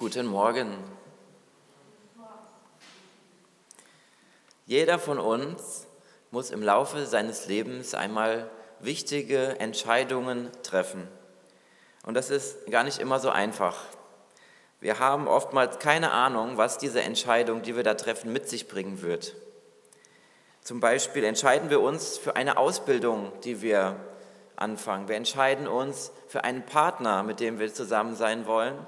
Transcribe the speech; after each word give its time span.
Guten 0.00 0.28
Morgen. 0.28 0.78
Jeder 4.64 4.98
von 4.98 5.18
uns 5.18 5.86
muss 6.30 6.50
im 6.50 6.62
Laufe 6.62 7.04
seines 7.04 7.48
Lebens 7.48 7.92
einmal 7.92 8.48
wichtige 8.78 9.60
Entscheidungen 9.60 10.50
treffen. 10.62 11.06
Und 12.06 12.14
das 12.14 12.30
ist 12.30 12.70
gar 12.70 12.82
nicht 12.82 12.98
immer 12.98 13.20
so 13.20 13.28
einfach. 13.28 13.76
Wir 14.80 15.00
haben 15.00 15.28
oftmals 15.28 15.78
keine 15.80 16.12
Ahnung, 16.12 16.56
was 16.56 16.78
diese 16.78 17.02
Entscheidung, 17.02 17.60
die 17.60 17.76
wir 17.76 17.82
da 17.82 17.92
treffen, 17.92 18.32
mit 18.32 18.48
sich 18.48 18.68
bringen 18.68 19.02
wird. 19.02 19.34
Zum 20.62 20.80
Beispiel 20.80 21.24
entscheiden 21.24 21.68
wir 21.68 21.82
uns 21.82 22.16
für 22.16 22.36
eine 22.36 22.56
Ausbildung, 22.56 23.32
die 23.44 23.60
wir 23.60 23.96
anfangen. 24.56 25.08
Wir 25.08 25.16
entscheiden 25.16 25.68
uns 25.68 26.10
für 26.26 26.42
einen 26.42 26.64
Partner, 26.64 27.22
mit 27.22 27.38
dem 27.38 27.58
wir 27.58 27.74
zusammen 27.74 28.16
sein 28.16 28.46
wollen. 28.46 28.78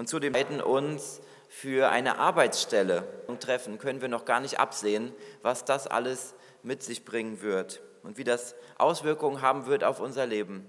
Und 0.00 0.08
zudem 0.08 0.34
entscheiden 0.34 0.62
uns 0.62 1.20
für 1.50 1.90
eine 1.90 2.16
Arbeitsstelle 2.18 3.06
treffen, 3.42 3.76
können 3.76 4.00
wir 4.00 4.08
noch 4.08 4.24
gar 4.24 4.40
nicht 4.40 4.58
absehen, 4.58 5.12
was 5.42 5.66
das 5.66 5.86
alles 5.86 6.34
mit 6.62 6.82
sich 6.82 7.04
bringen 7.04 7.42
wird 7.42 7.82
und 8.02 8.16
wie 8.16 8.24
das 8.24 8.54
Auswirkungen 8.78 9.42
haben 9.42 9.66
wird 9.66 9.84
auf 9.84 10.00
unser 10.00 10.24
Leben. 10.24 10.66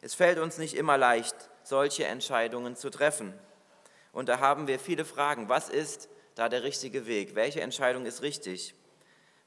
Es 0.00 0.14
fällt 0.14 0.38
uns 0.38 0.58
nicht 0.58 0.76
immer 0.76 0.96
leicht, 0.96 1.34
solche 1.64 2.04
Entscheidungen 2.04 2.76
zu 2.76 2.88
treffen. 2.88 3.34
Und 4.12 4.28
da 4.28 4.38
haben 4.38 4.68
wir 4.68 4.78
viele 4.78 5.04
Fragen. 5.04 5.48
Was 5.48 5.68
ist 5.68 6.08
da 6.36 6.48
der 6.48 6.62
richtige 6.62 7.08
Weg? 7.08 7.34
Welche 7.34 7.62
Entscheidung 7.62 8.06
ist 8.06 8.22
richtig? 8.22 8.76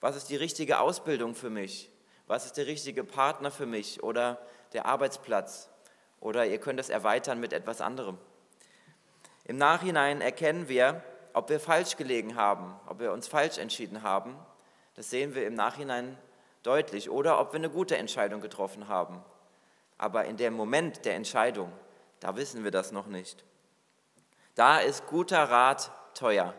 Was 0.01 0.17
ist 0.17 0.29
die 0.29 0.35
richtige 0.35 0.79
Ausbildung 0.79 1.35
für 1.35 1.49
mich? 1.49 1.89
Was 2.27 2.45
ist 2.45 2.57
der 2.57 2.67
richtige 2.67 3.05
Partner 3.05 3.49
für 3.49 3.65
mich 3.65 4.03
oder 4.03 4.45
der 4.73 4.85
Arbeitsplatz? 4.85 5.69
Oder 6.19 6.47
ihr 6.47 6.57
könnt 6.57 6.81
es 6.81 6.89
erweitern 6.89 7.39
mit 7.39 7.53
etwas 7.53 7.79
anderem. 7.79 8.17
Im 9.45 9.57
Nachhinein 9.57 10.21
erkennen 10.21 10.67
wir, 10.67 11.03
ob 11.33 11.49
wir 11.49 11.59
falsch 11.59 11.97
gelegen 11.97 12.35
haben, 12.35 12.73
ob 12.87 12.99
wir 12.99 13.11
uns 13.11 13.27
falsch 13.27 13.57
entschieden 13.57 14.01
haben. 14.01 14.35
Das 14.95 15.09
sehen 15.09 15.35
wir 15.35 15.45
im 15.45 15.53
Nachhinein 15.53 16.17
deutlich. 16.63 17.09
Oder 17.09 17.39
ob 17.39 17.53
wir 17.53 17.59
eine 17.59 17.69
gute 17.69 17.97
Entscheidung 17.97 18.41
getroffen 18.41 18.87
haben. 18.87 19.23
Aber 19.97 20.25
in 20.25 20.37
dem 20.37 20.53
Moment 20.53 21.05
der 21.05 21.15
Entscheidung, 21.15 21.71
da 22.19 22.35
wissen 22.35 22.63
wir 22.63 22.71
das 22.71 22.91
noch 22.91 23.07
nicht. 23.07 23.45
Da 24.55 24.79
ist 24.79 25.05
guter 25.07 25.43
Rat 25.43 25.91
teuer. 26.15 26.53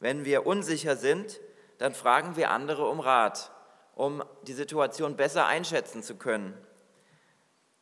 Wenn 0.00 0.24
wir 0.24 0.46
unsicher 0.46 0.96
sind, 0.96 1.40
dann 1.78 1.94
fragen 1.94 2.36
wir 2.36 2.50
andere 2.50 2.88
um 2.88 3.00
Rat, 3.00 3.50
um 3.94 4.22
die 4.42 4.52
Situation 4.52 5.16
besser 5.16 5.46
einschätzen 5.46 6.02
zu 6.02 6.16
können. 6.16 6.54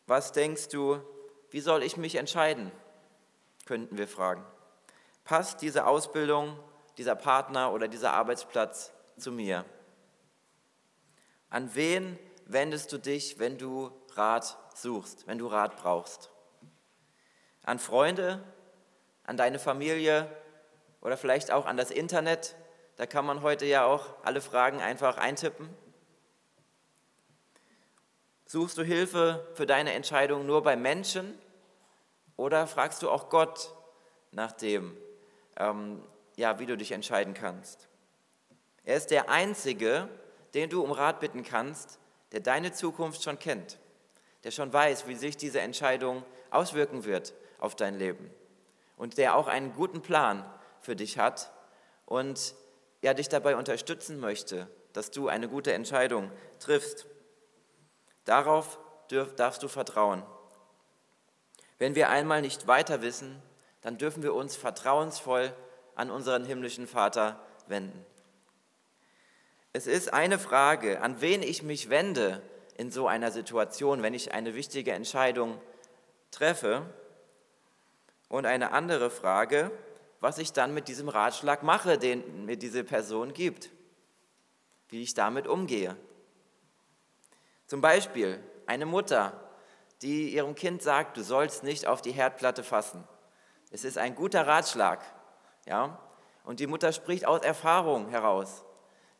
Was 0.06 0.32
denkst 0.32 0.68
du, 0.68 1.00
wie 1.50 1.60
soll 1.60 1.82
ich 1.82 1.96
mich 1.96 2.14
entscheiden? 2.14 2.70
Könnten 3.68 3.98
wir 3.98 4.08
fragen. 4.08 4.42
Passt 5.24 5.60
diese 5.60 5.86
Ausbildung, 5.86 6.58
dieser 6.96 7.14
Partner 7.14 7.70
oder 7.70 7.86
dieser 7.86 8.14
Arbeitsplatz 8.14 8.92
zu 9.18 9.30
mir? 9.30 9.66
An 11.50 11.74
wen 11.74 12.18
wendest 12.46 12.90
du 12.92 12.98
dich, 12.98 13.38
wenn 13.38 13.58
du 13.58 13.92
Rat 14.14 14.56
suchst, 14.74 15.26
wenn 15.26 15.36
du 15.36 15.48
Rat 15.48 15.76
brauchst? 15.76 16.30
An 17.62 17.78
Freunde, 17.78 18.42
an 19.24 19.36
deine 19.36 19.58
Familie 19.58 20.34
oder 21.02 21.18
vielleicht 21.18 21.50
auch 21.50 21.66
an 21.66 21.76
das 21.76 21.90
Internet? 21.90 22.56
Da 22.96 23.04
kann 23.04 23.26
man 23.26 23.42
heute 23.42 23.66
ja 23.66 23.84
auch 23.84 24.06
alle 24.24 24.40
Fragen 24.40 24.80
einfach 24.80 25.18
eintippen. 25.18 25.68
Suchst 28.46 28.78
du 28.78 28.82
Hilfe 28.82 29.46
für 29.52 29.66
deine 29.66 29.92
Entscheidung 29.92 30.46
nur 30.46 30.62
bei 30.62 30.74
Menschen 30.74 31.38
oder 32.38 32.66
fragst 32.66 33.02
du 33.02 33.10
auch 33.10 33.28
Gott 33.28 33.74
nach 34.30 34.52
dem, 34.52 34.96
ähm, 35.58 36.02
ja, 36.36 36.58
wie 36.58 36.66
du 36.66 36.76
dich 36.76 36.92
entscheiden 36.92 37.34
kannst? 37.34 37.88
Er 38.84 38.96
ist 38.96 39.10
der 39.10 39.28
Einzige, 39.28 40.08
den 40.54 40.70
du 40.70 40.82
um 40.82 40.92
Rat 40.92 41.20
bitten 41.20 41.42
kannst, 41.42 41.98
der 42.32 42.40
deine 42.40 42.72
Zukunft 42.72 43.22
schon 43.22 43.38
kennt, 43.38 43.78
der 44.44 44.52
schon 44.52 44.72
weiß, 44.72 45.08
wie 45.08 45.16
sich 45.16 45.36
diese 45.36 45.60
Entscheidung 45.60 46.24
auswirken 46.50 47.04
wird 47.04 47.34
auf 47.58 47.74
dein 47.74 47.98
Leben 47.98 48.30
und 48.96 49.18
der 49.18 49.34
auch 49.34 49.48
einen 49.48 49.74
guten 49.74 50.00
Plan 50.00 50.48
für 50.80 50.94
dich 50.94 51.18
hat 51.18 51.52
und 52.06 52.54
ja, 53.02 53.14
dich 53.14 53.28
dabei 53.28 53.56
unterstützen 53.56 54.20
möchte, 54.20 54.68
dass 54.92 55.10
du 55.10 55.28
eine 55.28 55.48
gute 55.48 55.72
Entscheidung 55.72 56.30
triffst. 56.60 57.06
Darauf 58.24 58.78
darfst 59.36 59.62
du 59.62 59.68
vertrauen. 59.68 60.22
Wenn 61.78 61.94
wir 61.94 62.08
einmal 62.08 62.42
nicht 62.42 62.66
weiter 62.66 63.02
wissen, 63.02 63.40
dann 63.82 63.98
dürfen 63.98 64.22
wir 64.22 64.34
uns 64.34 64.56
vertrauensvoll 64.56 65.52
an 65.94 66.10
unseren 66.10 66.44
himmlischen 66.44 66.86
Vater 66.86 67.40
wenden. 67.66 68.04
Es 69.72 69.86
ist 69.86 70.12
eine 70.12 70.38
Frage, 70.38 71.02
an 71.02 71.20
wen 71.20 71.42
ich 71.42 71.62
mich 71.62 71.88
wende 71.88 72.42
in 72.76 72.90
so 72.90 73.06
einer 73.06 73.30
Situation, 73.30 74.02
wenn 74.02 74.14
ich 74.14 74.32
eine 74.32 74.54
wichtige 74.54 74.92
Entscheidung 74.92 75.60
treffe. 76.30 76.82
Und 78.28 78.44
eine 78.44 78.72
andere 78.72 79.10
Frage, 79.10 79.70
was 80.20 80.38
ich 80.38 80.52
dann 80.52 80.74
mit 80.74 80.88
diesem 80.88 81.08
Ratschlag 81.08 81.62
mache, 81.62 81.96
den 81.96 82.44
mir 82.44 82.56
diese 82.56 82.84
Person 82.84 83.32
gibt, 83.32 83.70
wie 84.88 85.02
ich 85.02 85.14
damit 85.14 85.46
umgehe. 85.46 85.96
Zum 87.66 87.80
Beispiel 87.80 88.38
eine 88.66 88.84
Mutter, 88.84 89.47
die 90.02 90.34
ihrem 90.34 90.54
Kind 90.54 90.82
sagt, 90.82 91.16
du 91.16 91.22
sollst 91.22 91.62
nicht 91.62 91.86
auf 91.86 92.02
die 92.02 92.12
Herdplatte 92.12 92.62
fassen. 92.62 93.04
Es 93.70 93.84
ist 93.84 93.98
ein 93.98 94.14
guter 94.14 94.46
Ratschlag, 94.46 95.00
ja? 95.66 95.98
Und 96.44 96.60
die 96.60 96.66
Mutter 96.66 96.92
spricht 96.92 97.26
aus 97.26 97.42
Erfahrung 97.42 98.08
heraus 98.08 98.64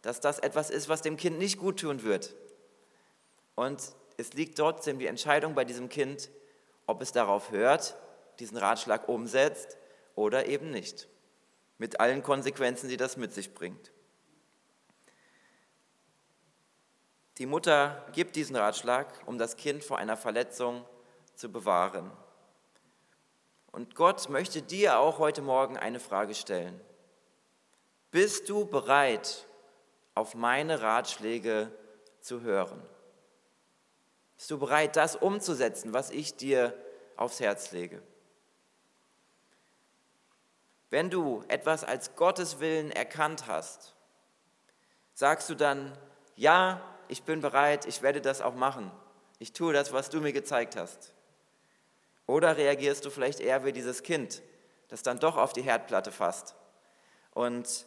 dass 0.03 0.21
das 0.21 0.39
etwas 0.39 0.71
ist, 0.71 0.89
was 0.89 1.03
dem 1.03 1.17
Kind 1.17 1.39
nicht 1.39 1.59
gut 1.59 1.81
tun 1.81 2.03
wird. 2.03 2.35
Und 3.55 3.83
es 4.17 4.33
liegt 4.33 4.59
trotzdem 4.59 4.99
die 4.99 5.07
Entscheidung 5.07 5.55
bei 5.55 5.65
diesem 5.65 5.89
Kind, 5.89 6.31
ob 6.87 7.03
es 7.03 7.13
darauf 7.13 7.51
hört, 7.51 7.97
diesen 8.39 8.57
Ratschlag 8.57 9.09
umsetzt 9.09 9.77
oder 10.15 10.47
eben 10.47 10.71
nicht. 10.71 11.09
Mit 11.77 12.01
allen 12.01 12.23
Konsequenzen, 12.23 12.89
die 12.89 12.97
das 12.97 13.17
mit 13.17 13.33
sich 13.33 13.55
bringt. 13.55 13.93
Die 17.39 17.47
Mutter 17.47 18.05
gibt 18.13 18.35
diesen 18.35 18.57
Ratschlag, 18.57 19.07
um 19.27 19.39
das 19.39 19.57
Kind 19.57 19.85
vor 19.85 19.99
einer 19.99 20.17
Verletzung 20.17 20.85
zu 21.37 21.53
bewahren. 21.53 22.11
Und 23.71 23.95
Gott 23.95 24.29
möchte 24.29 24.61
dir 24.61 24.99
auch 24.99 25.19
heute 25.19 25.41
Morgen 25.41 25.77
eine 25.77 26.01
Frage 26.01 26.35
stellen. 26.35 26.81
Bist 28.11 28.49
du 28.49 28.67
bereit, 28.67 29.47
auf 30.17 30.35
meine 30.35 30.83
Ratschläge 30.83 31.71
zu 32.21 32.41
hören? 32.41 32.83
Bist 34.37 34.51
du 34.51 34.59
bereit, 34.59 34.97
das 34.97 35.15
umzusetzen, 35.15 35.93
was 35.93 36.11
ich 36.11 36.35
dir 36.35 36.75
aufs 37.17 37.39
Herz 37.39 37.71
lege? 37.71 38.03
Wenn 40.91 41.09
du 41.09 41.45
etwas 41.47 41.85
als 41.85 42.17
Gottes 42.17 42.59
Willen 42.59 42.91
erkannt 42.91 43.47
hast, 43.47 43.95
sagst 45.15 45.49
du 45.51 45.55
dann, 45.55 45.97
ja, 46.35 46.81
ich 47.09 47.23
bin 47.23 47.41
bereit, 47.41 47.87
ich 47.87 48.03
werde 48.03 48.21
das 48.21 48.41
auch 48.41 48.55
machen. 48.55 48.91
Ich 49.39 49.53
tue 49.53 49.73
das, 49.73 49.93
was 49.93 50.11
du 50.11 50.21
mir 50.21 50.33
gezeigt 50.33 50.77
hast. 50.77 51.13
Oder 52.27 52.57
reagierst 52.57 53.05
du 53.05 53.11
vielleicht 53.11 53.41
eher 53.41 53.65
wie 53.65 53.73
dieses 53.73 54.03
Kind, 54.03 54.43
das 54.89 55.03
dann 55.03 55.19
doch 55.19 55.37
auf 55.37 55.53
die 55.53 55.63
Herdplatte 55.63 56.13
fasst 56.13 56.55
und 57.33 57.87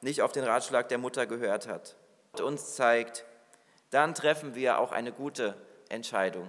nicht 0.00 0.22
auf 0.22 0.32
den 0.32 0.44
Ratschlag 0.44 0.88
der 0.88 0.98
Mutter 0.98 1.26
gehört 1.26 1.66
hat, 1.66 1.96
und 2.32 2.42
uns 2.42 2.76
zeigt, 2.76 3.24
dann 3.90 4.14
treffen 4.14 4.54
wir 4.54 4.78
auch 4.78 4.92
eine 4.92 5.12
gute 5.12 5.56
Entscheidung. 5.88 6.48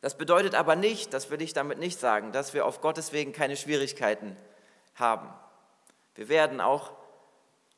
Das 0.00 0.16
bedeutet 0.16 0.54
aber 0.54 0.76
nicht, 0.76 1.12
das 1.12 1.30
will 1.30 1.42
ich 1.42 1.52
damit 1.52 1.78
nicht 1.78 1.98
sagen, 1.98 2.30
dass 2.30 2.54
wir 2.54 2.64
auf 2.64 2.80
Gottes 2.80 3.12
Wegen 3.12 3.32
keine 3.32 3.56
Schwierigkeiten 3.56 4.36
haben. 4.94 5.28
Wir 6.14 6.28
werden 6.28 6.60
auch 6.60 6.92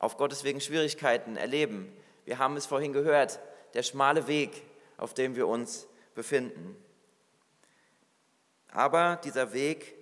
auf 0.01 0.17
Gottes 0.17 0.43
Wegen 0.43 0.61
Schwierigkeiten 0.61 1.37
erleben. 1.37 1.93
Wir 2.25 2.39
haben 2.39 2.57
es 2.57 2.67
vorhin 2.67 2.93
gehört, 2.93 3.39
der 3.75 3.85
schmale 3.85 4.27
Weg, 4.27 4.65
auf 4.97 5.15
dem 5.15 5.37
wir 5.37 5.47
uns 5.47 5.87
befinden. 6.15 6.77
Aber 8.73 9.21
dieser 9.23 9.53
Weg, 9.53 9.95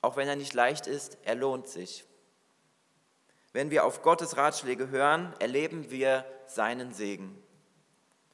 auch 0.00 0.16
wenn 0.16 0.28
er 0.28 0.36
nicht 0.36 0.54
leicht 0.54 0.86
ist, 0.86 1.18
er 1.24 1.34
lohnt 1.34 1.68
sich. 1.68 2.04
Wenn 3.52 3.70
wir 3.70 3.84
auf 3.84 4.02
Gottes 4.02 4.36
Ratschläge 4.36 4.90
hören, 4.90 5.34
erleben 5.40 5.90
wir 5.90 6.24
seinen 6.46 6.92
Segen. 6.92 7.42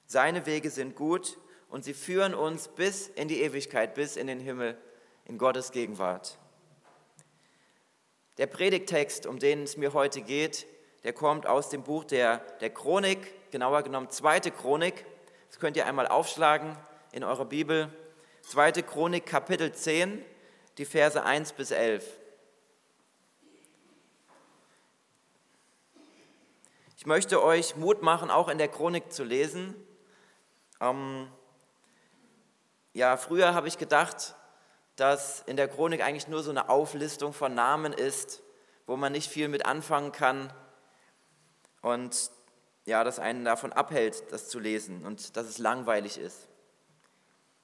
Seine 0.06 0.44
Wege 0.44 0.70
sind 0.70 0.96
gut 0.96 1.38
und 1.70 1.84
sie 1.84 1.94
führen 1.94 2.34
uns 2.34 2.68
bis 2.68 3.08
in 3.08 3.28
die 3.28 3.40
Ewigkeit, 3.40 3.94
bis 3.94 4.16
in 4.16 4.26
den 4.26 4.40
Himmel, 4.40 4.76
in 5.24 5.38
Gottes 5.38 5.72
Gegenwart. 5.72 6.36
Der 8.36 8.46
Predigtext, 8.48 9.26
um 9.26 9.38
den 9.38 9.62
es 9.62 9.76
mir 9.76 9.94
heute 9.94 10.20
geht, 10.20 10.66
der 11.04 11.12
kommt 11.12 11.46
aus 11.46 11.68
dem 11.68 11.82
Buch 11.82 12.04
der, 12.04 12.38
der 12.60 12.70
Chronik, 12.70 13.50
genauer 13.50 13.82
genommen 13.82 14.08
zweite 14.08 14.50
Chronik. 14.50 15.04
Das 15.48 15.58
könnt 15.58 15.76
ihr 15.76 15.86
einmal 15.86 16.08
aufschlagen 16.08 16.76
in 17.12 17.22
eurer 17.22 17.44
Bibel. 17.44 17.92
Zweite 18.40 18.82
Chronik, 18.82 19.26
Kapitel 19.26 19.72
10. 19.72 20.24
die 20.78 20.86
Verse 20.86 21.22
1 21.22 21.52
bis 21.52 21.70
11. 21.70 22.04
Ich 26.96 27.04
möchte 27.04 27.42
euch 27.42 27.76
Mut 27.76 28.00
machen, 28.00 28.30
auch 28.30 28.48
in 28.48 28.56
der 28.56 28.68
Chronik 28.68 29.12
zu 29.12 29.24
lesen. 29.24 29.74
Ähm, 30.80 31.28
ja, 32.94 33.18
früher 33.18 33.52
habe 33.52 33.68
ich 33.68 33.76
gedacht, 33.76 34.34
dass 34.96 35.42
in 35.42 35.58
der 35.58 35.68
Chronik 35.68 36.02
eigentlich 36.02 36.28
nur 36.28 36.42
so 36.42 36.50
eine 36.50 36.70
Auflistung 36.70 37.34
von 37.34 37.54
Namen 37.54 37.92
ist, 37.92 38.42
wo 38.86 38.96
man 38.96 39.12
nicht 39.12 39.30
viel 39.30 39.48
mit 39.48 39.66
anfangen 39.66 40.10
kann 40.10 40.50
und 41.84 42.30
ja, 42.86 43.04
das 43.04 43.18
einen 43.18 43.44
davon 43.44 43.72
abhält, 43.72 44.32
das 44.32 44.48
zu 44.48 44.58
lesen 44.58 45.04
und 45.04 45.36
dass 45.36 45.46
es 45.46 45.58
langweilig 45.58 46.18
ist. 46.18 46.48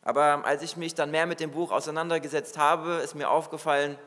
Aber 0.02 0.44
als 0.44 0.62
ich 0.62 0.76
mich 0.76 0.94
dann 0.94 1.10
mehr 1.10 1.26
mit 1.26 1.40
dem 1.40 1.50
Buch 1.50 1.72
auseinandergesetzt 1.72 2.58
habe, 2.58 3.00
ist 3.02 3.14
mir 3.14 3.30
aufgefallen, 3.30 3.98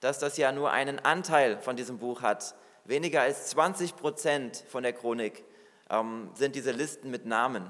dass 0.00 0.18
das 0.18 0.36
ja 0.36 0.52
nur 0.52 0.70
einen 0.70 0.98
Anteil 1.00 1.58
von 1.60 1.76
diesem 1.76 1.98
Buch 1.98 2.22
hat. 2.22 2.54
Weniger 2.84 3.22
als 3.22 3.48
20 3.48 3.96
Prozent 3.96 4.64
von 4.68 4.82
der 4.82 4.92
Chronik 4.92 5.44
ähm, 5.90 6.30
sind 6.34 6.54
diese 6.54 6.70
Listen 6.70 7.10
mit 7.10 7.26
Namen. 7.26 7.64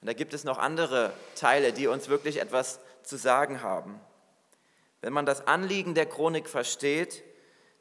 Und 0.00 0.06
da 0.06 0.12
gibt 0.12 0.34
es 0.34 0.44
noch 0.44 0.58
andere 0.58 1.12
Teile, 1.36 1.72
die 1.72 1.86
uns 1.86 2.08
wirklich 2.08 2.40
etwas 2.40 2.80
zu 3.02 3.16
sagen 3.16 3.62
haben. 3.62 3.98
Wenn 5.00 5.14
man 5.14 5.26
das 5.26 5.46
Anliegen 5.46 5.94
der 5.94 6.06
Chronik 6.06 6.48
versteht, 6.48 7.22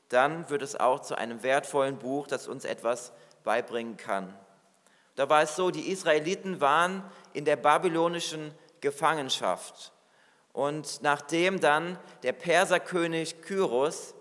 dann 0.09 0.49
wird 0.49 0.61
es 0.61 0.79
auch 0.79 1.01
zu 1.01 1.15
einem 1.15 1.43
wertvollen 1.43 1.97
Buch, 1.97 2.27
das 2.27 2.47
uns 2.47 2.65
etwas 2.65 3.11
beibringen 3.43 3.97
kann. 3.97 4.33
Da 5.15 5.29
war 5.29 5.43
es 5.43 5.55
so, 5.55 5.69
die 5.71 5.91
Israeliten 5.91 6.59
waren 6.59 7.03
in 7.33 7.45
der 7.45 7.55
babylonischen 7.55 8.53
Gefangenschaft. 8.81 9.91
Und 10.51 11.01
nachdem 11.01 11.59
dann 11.59 11.97
der 12.23 12.33
Perserkönig 12.33 13.41
Kyros 13.41 14.13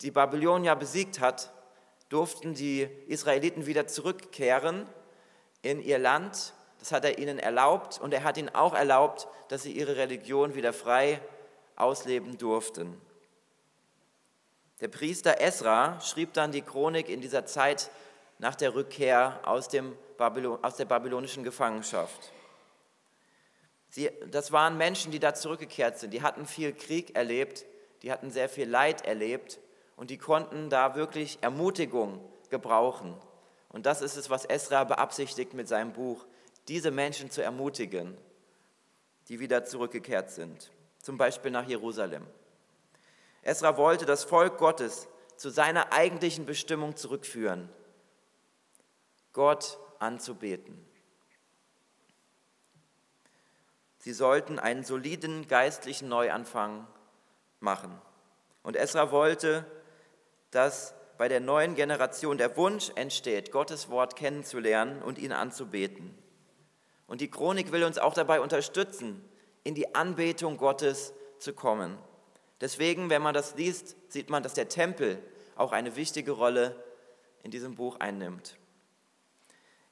die 0.00 0.10
Babylonier 0.10 0.76
besiegt 0.76 1.20
hat, 1.20 1.52
durften 2.08 2.54
die 2.54 2.82
Israeliten 3.06 3.66
wieder 3.66 3.86
zurückkehren 3.86 4.86
in 5.62 5.80
ihr 5.80 5.98
Land. 5.98 6.54
Das 6.78 6.92
hat 6.92 7.04
er 7.04 7.18
ihnen 7.18 7.38
erlaubt 7.38 8.00
und 8.00 8.14
er 8.14 8.24
hat 8.24 8.38
ihnen 8.38 8.48
auch 8.48 8.74
erlaubt, 8.74 9.28
dass 9.48 9.62
sie 9.62 9.72
ihre 9.72 9.96
Religion 9.96 10.54
wieder 10.54 10.72
frei 10.72 11.20
ausleben 11.76 12.38
durften. 12.38 13.00
Der 14.80 14.88
Priester 14.88 15.40
Esra 15.40 16.00
schrieb 16.00 16.32
dann 16.32 16.52
die 16.52 16.62
Chronik 16.62 17.08
in 17.08 17.20
dieser 17.20 17.44
Zeit 17.44 17.90
nach 18.40 18.54
der 18.56 18.74
Rückkehr 18.74 19.40
aus, 19.44 19.68
dem 19.68 19.96
Babylon, 20.16 20.58
aus 20.62 20.76
der 20.76 20.86
babylonischen 20.86 21.44
Gefangenschaft. 21.44 22.32
Sie, 23.88 24.10
das 24.30 24.50
waren 24.52 24.76
Menschen, 24.76 25.12
die 25.12 25.18
da 25.18 25.34
zurückgekehrt 25.34 25.98
sind. 25.98 26.12
Die 26.12 26.22
hatten 26.22 26.46
viel 26.46 26.72
Krieg 26.72 27.16
erlebt, 27.16 27.64
die 28.02 28.10
hatten 28.10 28.30
sehr 28.30 28.48
viel 28.48 28.68
Leid 28.68 29.04
erlebt 29.04 29.58
und 29.96 30.10
die 30.10 30.18
konnten 30.18 30.70
da 30.70 30.94
wirklich 30.94 31.38
Ermutigung 31.40 32.20
gebrauchen. 32.50 33.14
Und 33.68 33.86
das 33.86 34.02
ist 34.02 34.16
es, 34.16 34.30
was 34.30 34.44
Esra 34.44 34.84
beabsichtigt 34.84 35.54
mit 35.54 35.68
seinem 35.68 35.92
Buch, 35.92 36.26
diese 36.66 36.90
Menschen 36.90 37.30
zu 37.30 37.42
ermutigen, 37.42 38.16
die 39.28 39.38
wieder 39.38 39.64
zurückgekehrt 39.64 40.30
sind 40.30 40.70
zum 41.02 41.16
Beispiel 41.16 41.50
nach 41.50 41.66
Jerusalem. 41.66 42.26
Esra 43.42 43.76
wollte 43.76 44.04
das 44.04 44.24
Volk 44.24 44.58
Gottes 44.58 45.08
zu 45.36 45.50
seiner 45.50 45.92
eigentlichen 45.92 46.44
Bestimmung 46.44 46.96
zurückführen, 46.96 47.68
Gott 49.32 49.78
anzubeten. 49.98 50.86
Sie 53.98 54.12
sollten 54.12 54.58
einen 54.58 54.82
soliden 54.82 55.46
geistlichen 55.46 56.08
Neuanfang 56.08 56.86
machen. 57.60 58.00
Und 58.62 58.76
Esra 58.76 59.10
wollte, 59.10 59.64
dass 60.50 60.94
bei 61.18 61.28
der 61.28 61.40
neuen 61.40 61.74
Generation 61.74 62.38
der 62.38 62.56
Wunsch 62.56 62.90
entsteht, 62.94 63.52
Gottes 63.52 63.90
Wort 63.90 64.16
kennenzulernen 64.16 65.02
und 65.02 65.18
ihn 65.18 65.32
anzubeten. 65.32 66.16
Und 67.06 67.20
die 67.20 67.30
Chronik 67.30 67.72
will 67.72 67.84
uns 67.84 67.98
auch 67.98 68.14
dabei 68.14 68.40
unterstützen, 68.40 69.22
in 69.64 69.74
die 69.74 69.94
Anbetung 69.94 70.56
Gottes 70.56 71.12
zu 71.38 71.52
kommen. 71.52 71.98
Deswegen, 72.60 73.10
wenn 73.10 73.20
man 73.20 73.34
das 73.34 73.54
liest, 73.56 73.96
sieht 74.08 74.30
man, 74.30 74.42
dass 74.42 74.54
der 74.54 74.68
Tempel 74.68 75.22
auch 75.56 75.72
eine 75.72 75.96
wichtige 75.96 76.32
Rolle 76.32 76.74
in 77.42 77.50
diesem 77.50 77.74
Buch 77.74 78.00
einnimmt. 78.00 78.59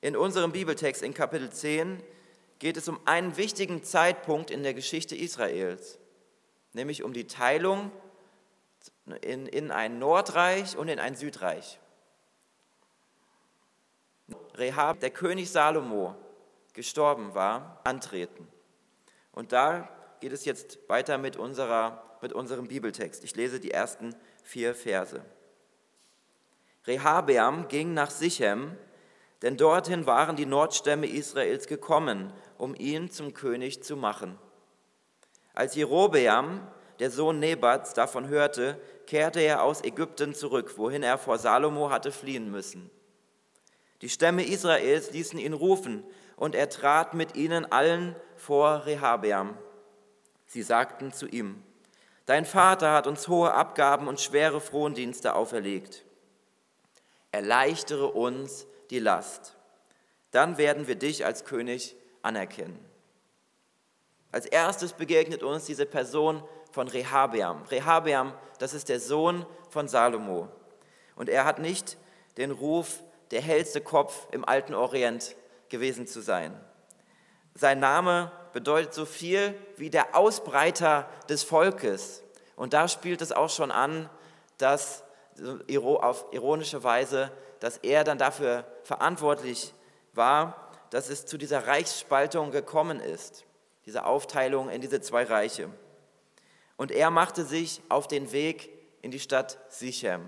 In 0.01 0.17
unserem 0.17 0.53
Bibeltext 0.53 1.03
in 1.03 1.13
Kapitel 1.13 1.51
10 1.51 2.03
geht 2.61 2.77
es 2.77 2.89
um 2.89 3.01
einen 3.05 3.37
wichtigen 3.37 3.83
Zeitpunkt 3.83 4.51
in 4.51 4.63
der 4.63 4.75
Geschichte 4.75 5.17
Israels, 5.17 5.99
nämlich 6.73 7.03
um 7.03 7.13
die 7.13 7.27
Teilung 7.27 7.91
in, 9.23 9.47
in 9.47 9.73
ein 9.73 9.99
Nordreich 9.99 10.77
und 10.77 10.89
in 10.89 11.01
ein 11.01 11.17
Südreich. 11.17 11.81
Rehab, 14.55 15.01
der 15.01 15.11
König 15.11 15.51
Salomo, 15.51 16.15
gestorben 16.75 17.35
war, 17.35 17.81
antreten. 17.83 18.47
Und 19.33 19.53
da 19.53 19.89
geht 20.21 20.33
es 20.33 20.45
jetzt 20.45 20.79
weiter 20.89 21.19
mit, 21.19 21.37
unserer, 21.37 22.19
mit 22.21 22.33
unserem 22.33 22.69
Bibeltext. 22.69 23.25
Ich 23.25 23.35
lese 23.35 23.59
die 23.59 23.73
ersten 23.73 24.15
vier 24.45 24.77
Verse. 24.77 25.25
Rehabeam 26.87 27.67
ging 27.67 27.95
nach 27.95 28.11
Sichem, 28.11 28.77
denn 29.43 29.57
dorthin 29.57 30.07
waren 30.07 30.37
die 30.37 30.47
Nordstämme 30.47 31.07
Israels 31.07 31.67
gekommen, 31.67 32.33
um 32.57 32.75
ihn 32.75 33.11
zum 33.11 33.35
König 33.35 33.83
zu 33.83 33.97
machen. 33.97 34.39
Als 35.55 35.75
Jerobeam, 35.75 36.61
der 36.99 37.11
Sohn 37.11 37.39
Nebats, 37.39 37.95
davon 37.95 38.29
hörte, 38.29 38.81
kehrte 39.07 39.41
er 39.41 39.63
aus 39.63 39.83
Ägypten 39.83 40.35
zurück, 40.35 40.75
wohin 40.77 41.03
er 41.03 41.19
vor 41.19 41.39
Salomo 41.39 41.91
hatte 41.91 42.13
fliehen 42.13 42.51
müssen. 42.51 42.91
Die 44.03 44.09
Stämme 44.09 44.45
Israels 44.45 45.11
ließen 45.13 45.39
ihn 45.39 45.53
rufen, 45.53 46.05
und 46.37 46.55
er 46.55 46.69
trat 46.69 47.15
mit 47.15 47.35
ihnen 47.35 47.71
allen 47.73 48.15
vor 48.37 48.87
Rehabeam. 48.87 49.59
Sie 50.47 50.63
sagten 50.63 51.13
zu 51.13 51.27
ihm, 51.27 51.63
Dein 52.27 52.45
Vater 52.45 52.93
hat 52.93 53.09
uns 53.09 53.27
hohe 53.27 53.53
Abgaben 53.53 54.07
und 54.07 54.21
schwere 54.21 54.61
Frondienste 54.61 55.35
auferlegt. 55.35 56.05
Erleichtere 57.33 58.07
uns 58.07 58.68
die 58.91 58.99
Last. 58.99 59.57
Dann 60.31 60.59
werden 60.59 60.87
wir 60.87 60.97
dich 60.97 61.25
als 61.25 61.45
König 61.45 61.97
anerkennen. 62.23 62.79
Als 64.31 64.47
erstes 64.47 64.93
begegnet 64.93 65.43
uns 65.43 65.65
diese 65.65 65.87
Person 65.87 66.43
von 66.71 66.89
Rehabeam. 66.89 67.63
Rehabeam, 67.71 68.33
das 68.59 68.75
ist 68.75 68.89
der 68.89 69.01
Sohn 69.01 69.47
von 69.71 69.89
Salomo. 69.89 70.49
Und 71.17 71.29
er 71.29 71.45
hat 71.45 71.59
nicht 71.59 71.97
den 72.37 72.51
Ruf, 72.51 73.03
der 73.31 73.41
hellste 73.41 73.81
Kopf 73.81 74.29
im 74.31 74.45
alten 74.45 74.75
Orient 74.75 75.35
gewesen 75.69 76.07
zu 76.07 76.21
sein. 76.21 76.59
Sein 77.55 77.81
Name 77.81 78.33
bedeutet 78.53 78.95
so 78.95 79.05
viel 79.05 79.55
wie 79.77 79.91
der 79.91 80.17
Ausbreiter 80.17 81.09
des 81.29 81.43
Volkes. 81.43 82.23
Und 82.57 82.73
da 82.73 82.89
spielt 82.89 83.21
es 83.21 83.33
auch 83.33 83.51
schon 83.51 83.71
an, 83.71 84.09
dass 84.59 85.05
auf 86.01 86.27
ironische 86.33 86.83
Weise, 86.85 87.31
dass 87.61 87.79
er 87.79 88.05
dann 88.05 88.19
dafür 88.19 88.65
verantwortlich 88.85 89.73
war, 90.13 90.71
dass 90.91 91.11
es 91.11 91.27
zu 91.27 91.39
dieser 91.39 91.67
Reichsspaltung 91.67 92.51
gekommen 92.51 93.01
ist, 93.01 93.45
diese 93.87 94.07
Aufteilung 94.07 94.71
in 94.71 94.81
diese 94.81 95.01
zwei 95.01 95.25
Reiche. 95.25 95.71
Und 96.77 96.93
er 96.93 97.11
machte 97.11 97.45
sich 97.45 97.83
auf 97.89 98.07
den 98.07 98.33
Weg 98.33 98.71
in 99.03 99.11
die 99.11 99.21
Stadt 99.21 99.59
Sichem. 99.69 100.23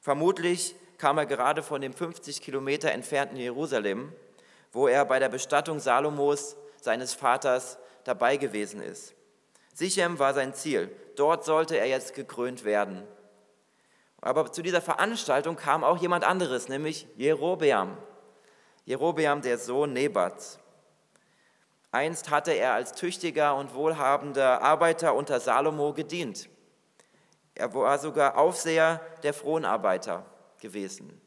Vermutlich 0.00 0.76
kam 0.98 1.18
er 1.18 1.26
gerade 1.26 1.62
von 1.62 1.80
dem 1.80 1.92
50 1.92 2.40
Kilometer 2.40 2.92
entfernten 2.92 3.36
Jerusalem 3.36 4.12
wo 4.76 4.88
er 4.88 5.06
bei 5.06 5.18
der 5.18 5.30
Bestattung 5.30 5.80
Salomos, 5.80 6.54
seines 6.82 7.14
Vaters, 7.14 7.78
dabei 8.04 8.36
gewesen 8.36 8.82
ist. 8.82 9.14
Sichem 9.72 10.18
war 10.18 10.34
sein 10.34 10.52
Ziel. 10.52 10.94
Dort 11.16 11.46
sollte 11.46 11.78
er 11.78 11.86
jetzt 11.86 12.14
gekrönt 12.14 12.64
werden. 12.66 13.02
Aber 14.26 14.50
zu 14.50 14.60
dieser 14.60 14.82
Veranstaltung 14.82 15.54
kam 15.54 15.84
auch 15.84 15.98
jemand 15.98 16.24
anderes, 16.24 16.68
nämlich 16.68 17.06
Jerobeam. 17.14 17.96
Jerobeam, 18.84 19.40
der 19.40 19.56
Sohn 19.56 19.92
Nebats. 19.92 20.58
Einst 21.92 22.28
hatte 22.28 22.50
er 22.50 22.72
als 22.72 22.90
tüchtiger 22.90 23.54
und 23.54 23.72
wohlhabender 23.72 24.62
Arbeiter 24.62 25.14
unter 25.14 25.38
Salomo 25.38 25.92
gedient. 25.92 26.48
Er 27.54 27.72
war 27.72 28.00
sogar 28.00 28.36
Aufseher 28.36 29.00
der 29.22 29.32
Fronarbeiter 29.32 30.26
gewesen. 30.58 31.20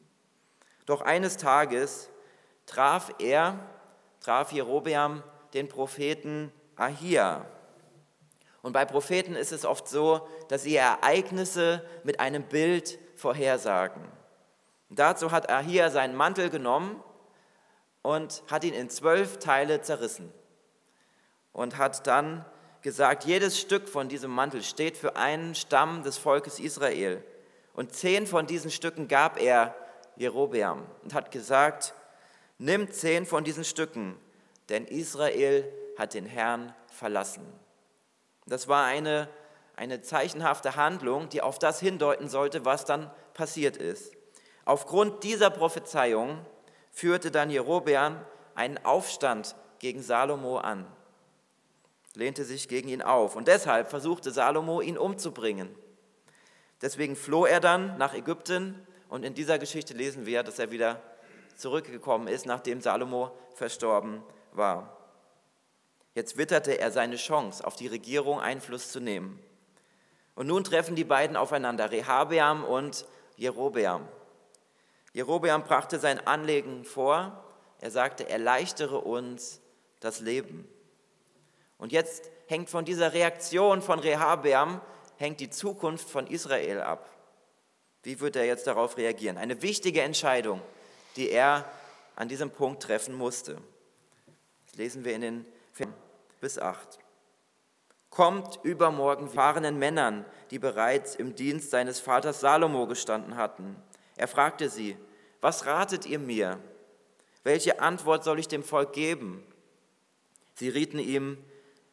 Doch 0.86 1.00
eines 1.00 1.38
Tages 1.38 2.10
traf 2.66 3.14
er, 3.18 3.60
traf 4.20 4.52
Jerobeam 4.52 5.24
den 5.54 5.70
Propheten 5.70 6.52
Ahia. 6.76 7.46
Und 8.62 8.74
bei 8.74 8.84
Propheten 8.84 9.38
ist 9.38 9.54
es 9.54 9.64
oft 9.64 9.88
so, 9.88 10.28
dass 10.50 10.64
sie 10.64 10.76
Ereignisse 10.76 11.86
mit 12.04 12.20
einem 12.20 12.44
Bild 12.44 13.00
vorhersagen. 13.16 14.04
Und 14.90 15.00
dazu 15.00 15.32
hat 15.32 15.50
Ahia 15.50 15.90
seinen 15.90 16.16
Mantel 16.16 16.50
genommen 16.50 17.02
und 18.02 18.44
hat 18.50 18.64
ihn 18.64 18.74
in 18.74 18.90
zwölf 18.90 19.38
Teile 19.38 19.82
zerrissen 19.82 20.34
und 21.54 21.78
hat 21.78 22.06
dann 22.08 22.46
gesagt, 22.82 23.26
jedes 23.26 23.60
Stück 23.60 23.88
von 23.88 24.10
diesem 24.10 24.32
Mantel 24.32 24.64
steht 24.64 24.98
für 24.98 25.16
einen 25.16 25.54
Stamm 25.54 26.04
des 26.04 26.18
Volkes 26.18 26.60
Israel. 26.60 27.24
Und 27.74 27.94
zehn 27.94 28.26
von 28.26 28.48
diesen 28.48 28.72
Stücken 28.72 29.08
gab 29.08 29.40
er 29.40 29.76
Jerobeam 30.16 30.86
und 31.04 31.14
hat 31.14 31.32
gesagt, 31.32 31.94
nimm 32.58 32.92
zehn 32.92 33.26
von 33.26 33.44
diesen 33.44 33.64
Stücken, 33.64 34.18
denn 34.70 34.86
Israel 34.86 35.72
hat 35.98 36.14
den 36.14 36.26
Herrn 36.26 36.74
verlassen. 36.88 37.46
Das 38.46 38.68
war 38.68 38.86
eine, 38.86 39.30
eine 39.80 40.02
zeichenhafte 40.02 40.76
Handlung, 40.76 41.30
die 41.30 41.42
auf 41.42 41.58
das 41.58 41.80
hindeuten 41.80 42.28
sollte, 42.28 42.66
was 42.66 42.84
dann 42.84 43.10
passiert 43.34 43.78
ist. 43.78 44.12
Aufgrund 44.66 45.24
dieser 45.24 45.50
Prophezeiung 45.50 46.46
führte 46.92 47.32
dann 47.32 47.50
Jerobeam 47.50 48.18
einen 48.56 48.78
Aufstand 48.84 49.56
gegen 49.80 50.04
Salomo 50.04 50.58
an, 50.58 50.86
lehnte 52.14 52.44
sich 52.44 52.68
gegen 52.68 52.90
ihn 52.90 53.02
auf 53.02 53.38
und 53.38 53.48
deshalb 53.48 53.90
versuchte 53.90 54.32
Salomo, 54.32 54.82
ihn 54.82 54.98
umzubringen. 54.98 55.74
Deswegen 56.82 57.16
floh 57.16 57.46
er 57.46 57.62
dann 57.62 57.98
nach 57.98 58.14
Ägypten 58.14 58.86
und 59.08 59.24
in 59.24 59.34
dieser 59.34 59.60
Geschichte 59.60 59.94
lesen 59.94 60.26
wir, 60.26 60.44
dass 60.44 60.60
er 60.60 60.72
wieder 60.72 61.02
zurückgekommen 61.56 62.28
ist, 62.28 62.46
nachdem 62.46 62.82
Salomo 62.82 63.32
verstorben 63.56 64.24
war. 64.52 64.98
Jetzt 66.16 66.36
witterte 66.36 66.78
er 66.78 66.92
seine 66.92 67.16
Chance, 67.16 67.66
auf 67.66 67.78
die 67.78 67.88
Regierung 67.88 68.42
Einfluss 68.42 68.92
zu 68.92 69.00
nehmen. 69.00 69.42
Und 70.40 70.48
nun 70.48 70.64
treffen 70.64 70.96
die 70.96 71.04
beiden 71.04 71.36
aufeinander, 71.36 71.92
Rehabeam 71.92 72.64
und 72.64 73.06
Jerobeam. 73.36 74.08
Jerobeam 75.12 75.66
brachte 75.66 76.00
sein 76.00 76.26
Anliegen 76.26 76.86
vor. 76.86 77.44
Er 77.82 77.92
sagte, 77.92 78.30
erleichtere 78.30 79.00
uns 79.00 79.60
das 80.00 80.22
Leben. 80.22 80.66
Und 81.78 81.92
jetzt 81.92 82.32
hängt 82.48 82.70
von 82.70 82.86
dieser 82.86 83.12
Reaktion 83.12 83.82
von 83.82 84.00
Rehabeam 84.00 84.80
hängt 85.18 85.42
die 85.42 85.50
Zukunft 85.50 86.10
von 86.10 86.26
Israel 86.26 86.80
ab. 86.80 87.10
Wie 88.04 88.22
wird 88.22 88.38
er 88.38 88.46
jetzt 88.46 88.66
darauf 88.66 88.96
reagieren? 88.96 89.38
Eine 89.38 89.62
wichtige 89.62 90.04
Entscheidung, 90.04 90.62
die 91.18 91.32
er 91.32 91.70
an 92.16 92.30
diesem 92.30 92.50
Punkt 92.50 92.82
treffen 92.84 93.14
musste. 93.14 93.58
Das 94.68 94.78
lesen 94.78 95.04
wir 95.04 95.16
in 95.16 95.22
den 95.22 95.46
Vers 95.74 95.90
bis 96.40 96.58
8. 96.58 96.98
Kommt 98.10 98.60
übermorgen 98.64 99.30
fahrenden 99.30 99.78
Männern, 99.78 100.26
die 100.52 100.60
bereits 100.60 101.16
im 101.16 101.36
Dienst 101.36 101.70
seines 101.70 102.00
Vaters 102.00 102.40
Salomo 102.40 102.88
gestanden 102.88 103.36
hatten. 103.38 103.76
Er 104.16 104.28
fragte 104.28 104.70
sie, 104.70 104.98
was 105.42 105.66
ratet 105.66 106.06
ihr 106.06 106.20
mir? 106.20 106.60
Welche 107.44 107.80
Antwort 107.80 108.24
soll 108.24 108.40
ich 108.40 108.48
dem 108.48 108.64
Volk 108.64 108.94
geben? 108.94 109.44
Sie 110.56 110.70
rieten 110.70 111.00
ihm, 111.00 111.38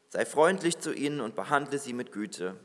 sei 0.09 0.25
freundlich 0.25 0.79
zu 0.79 0.93
ihnen 0.93 1.21
und 1.21 1.37
behandle 1.37 1.79
sie 1.79 1.93
mit 1.93 2.11
Güte. 2.13 2.57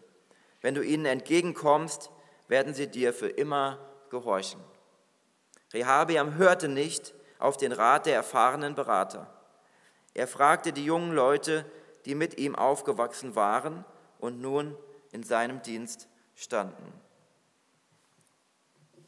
Wenn 0.62 0.74
du 0.74 0.82
ihnen 0.82 1.06
entgegenkommst, 1.06 2.10
werden 2.48 2.74
sie 2.74 2.88
dir 2.88 3.14
für 3.14 3.30
immer 3.30 3.80
gehorchen. 4.10 4.60
Rehabeam 5.74 6.36
hörte 6.36 6.68
nicht 6.68 7.14
auf 7.40 7.58
den 7.58 7.72
Rat 7.72 8.06
der 8.06 8.16
erfahrenen 8.16 8.76
Berater. 8.76 9.34
Er 10.14 10.28
fragte 10.28 10.74
die 10.74 10.86
jungen 10.86 11.14
Leute, 11.14 11.66
die 12.06 12.16
mit 12.16 12.38
ihm 12.38 12.56
aufgewachsen 12.56 13.36
waren 13.36 13.86
und 14.20 14.42
nun 14.42 14.76
in 15.12 15.24
seinem 15.24 15.62
Dienst 15.62 16.08
standen. 16.36 16.94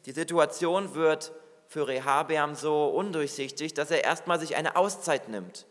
Die 0.05 0.11
Situation 0.11 0.95
wird 0.95 1.31
für 1.67 1.87
Rehabeam 1.87 2.55
so 2.55 2.87
undurchsichtig, 2.87 3.73
dass 3.73 3.89
er 3.89 4.03
erstmal 4.03 4.39
sich 4.39 4.55
eine 4.55 4.75
Auszeit 4.75 5.29
nimmt. 5.29 5.65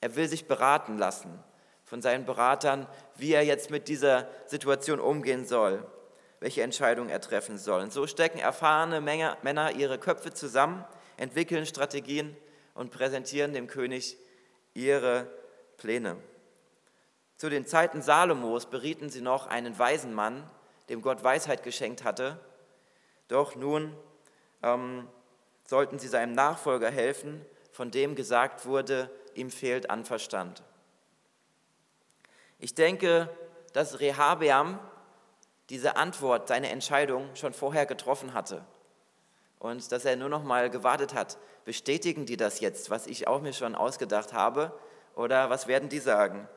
Er 0.00 0.16
will 0.16 0.28
sich 0.28 0.46
beraten 0.46 0.98
lassen 0.98 1.38
von 1.84 2.02
seinen 2.02 2.24
Beratern, 2.24 2.88
wie 3.16 3.32
er 3.32 3.42
jetzt 3.42 3.70
mit 3.70 3.88
dieser 3.88 4.28
Situation 4.46 4.98
umgehen 4.98 5.46
soll, 5.46 5.86
welche 6.40 6.62
Entscheidung 6.62 7.08
er 7.08 7.20
treffen 7.20 7.58
soll. 7.58 7.82
Und 7.82 7.92
so 7.92 8.06
stecken 8.06 8.38
erfahrene 8.38 9.00
Männer 9.00 9.72
ihre 9.72 9.98
Köpfe 9.98 10.32
zusammen, 10.32 10.84
entwickeln 11.16 11.66
Strategien 11.66 12.36
und 12.74 12.90
präsentieren 12.90 13.52
dem 13.52 13.66
König 13.66 14.16
ihre 14.72 15.28
Pläne. 15.76 16.16
Zu 17.36 17.50
den 17.50 17.66
Zeiten 17.66 18.02
Salomos 18.02 18.66
berieten 18.66 19.10
sie 19.10 19.20
noch 19.20 19.46
einen 19.46 19.78
weisen 19.78 20.14
Mann, 20.14 20.48
dem 20.88 21.02
Gott 21.02 21.24
Weisheit 21.24 21.62
geschenkt 21.62 22.04
hatte. 22.04 22.38
Doch 23.28 23.56
nun 23.56 23.96
ähm, 24.62 25.08
sollten 25.66 25.98
sie 25.98 26.08
seinem 26.08 26.32
Nachfolger 26.32 26.90
helfen, 26.90 27.44
von 27.72 27.90
dem 27.90 28.14
gesagt 28.14 28.66
wurde, 28.66 29.10
ihm 29.34 29.50
fehlt 29.50 29.90
an 29.90 30.04
Verstand. 30.04 30.62
Ich 32.58 32.74
denke, 32.74 33.28
dass 33.72 34.00
Rehabeam 34.00 34.78
diese 35.70 35.96
Antwort, 35.96 36.48
seine 36.48 36.70
Entscheidung 36.70 37.34
schon 37.34 37.52
vorher 37.52 37.86
getroffen 37.86 38.34
hatte 38.34 38.64
und 39.58 39.90
dass 39.92 40.04
er 40.04 40.16
nur 40.16 40.28
noch 40.28 40.44
mal 40.44 40.70
gewartet 40.70 41.14
hat. 41.14 41.38
Bestätigen 41.64 42.26
die 42.26 42.36
das 42.36 42.60
jetzt, 42.60 42.90
was 42.90 43.06
ich 43.06 43.26
auch 43.26 43.40
mir 43.40 43.54
schon 43.54 43.74
ausgedacht 43.74 44.32
habe, 44.34 44.72
oder 45.14 45.50
was 45.50 45.66
werden 45.66 45.88
die 45.88 45.98
sagen? 45.98 46.48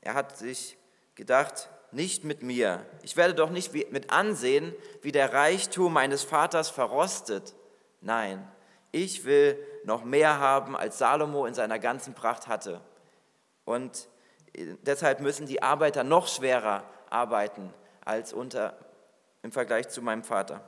Er 0.00 0.14
hat 0.14 0.36
sich 0.36 0.76
gedacht, 1.14 1.68
nicht 1.92 2.24
mit 2.24 2.42
mir. 2.42 2.84
Ich 3.02 3.16
werde 3.16 3.34
doch 3.34 3.50
nicht 3.50 3.72
mit 3.92 4.12
ansehen, 4.12 4.74
wie 5.02 5.12
der 5.12 5.32
Reichtum 5.32 5.92
meines 5.92 6.24
Vaters 6.24 6.70
verrostet. 6.70 7.54
Nein, 8.00 8.50
ich 8.90 9.24
will 9.24 9.58
noch 9.84 10.04
mehr 10.04 10.38
haben, 10.38 10.76
als 10.76 10.98
Salomo 10.98 11.46
in 11.46 11.54
seiner 11.54 11.78
ganzen 11.78 12.14
Pracht 12.14 12.48
hatte. 12.48 12.80
Und 13.64 14.08
deshalb 14.82 15.20
müssen 15.20 15.46
die 15.46 15.62
Arbeiter 15.62 16.04
noch 16.04 16.28
schwerer 16.28 16.84
arbeiten 17.10 17.72
als 18.04 18.32
unter, 18.32 18.76
im 19.42 19.52
Vergleich 19.52 19.88
zu 19.88 20.02
meinem 20.02 20.24
Vater. 20.24 20.60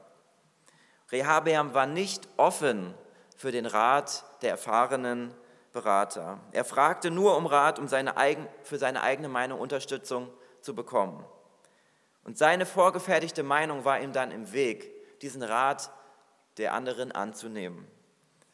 Rehabeam 1.10 1.74
war 1.74 1.86
nicht 1.86 2.28
offen 2.36 2.94
für 3.36 3.50
den 3.50 3.66
Rat 3.66 4.24
der 4.42 4.50
erfahrenen 4.50 5.34
Berater. 5.74 6.38
Er 6.52 6.64
fragte 6.64 7.10
nur 7.10 7.36
um 7.36 7.46
Rat, 7.46 7.80
um 7.80 7.88
seine 7.88 8.16
eigen, 8.16 8.48
für 8.62 8.78
seine 8.78 9.02
eigene 9.02 9.28
Meinung 9.28 9.58
Unterstützung 9.58 10.30
zu 10.60 10.72
bekommen. 10.72 11.22
Und 12.22 12.38
seine 12.38 12.64
vorgefertigte 12.64 13.42
Meinung 13.42 13.84
war 13.84 14.00
ihm 14.00 14.12
dann 14.12 14.30
im 14.30 14.52
Weg, 14.52 15.20
diesen 15.20 15.42
Rat 15.42 15.90
der 16.58 16.74
anderen 16.74 17.10
anzunehmen. 17.10 17.88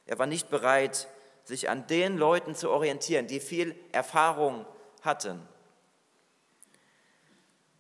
Er 0.06 0.18
war 0.18 0.26
nicht 0.26 0.48
bereit, 0.48 1.08
sich 1.44 1.68
an 1.68 1.86
den 1.86 2.16
Leuten 2.16 2.54
zu 2.54 2.70
orientieren, 2.70 3.26
die 3.26 3.40
viel 3.40 3.76
Erfahrung 3.92 4.64
hatten. 5.02 5.46